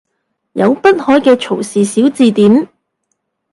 [0.53, 2.67] 有北海嘅曹氏小字典